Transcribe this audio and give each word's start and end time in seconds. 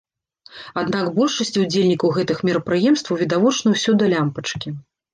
Аднак 0.81 1.11
большасці 1.19 1.57
ўдзельнікаў 1.67 2.09
гэтых 2.17 2.43
мерапрыемстваў 2.51 3.23
відавочна 3.23 3.67
ўсё 3.79 3.91
да 4.05 4.13
лямпачкі. 4.19 4.79